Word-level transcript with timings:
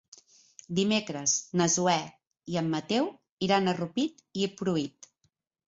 Dimecres 0.79 1.35
na 1.61 1.67
Zoè 1.73 1.99
i 2.55 2.59
en 2.63 2.73
Mateu 2.73 3.13
iran 3.51 3.69
a 3.75 3.79
Rupit 3.83 4.27
i 4.45 4.51
Pruit. 4.59 5.15